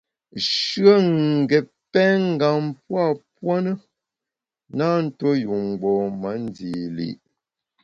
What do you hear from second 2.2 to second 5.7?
ngam pua puo ne, na ntuo njun